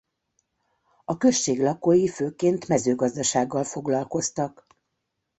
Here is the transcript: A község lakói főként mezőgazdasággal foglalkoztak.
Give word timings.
A 1.05 1.17
község 1.17 1.59
lakói 1.61 2.07
főként 2.07 2.67
mezőgazdasággal 2.67 3.63
foglalkoztak. 3.63 4.67